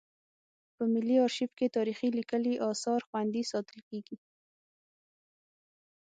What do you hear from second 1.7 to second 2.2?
تاریخي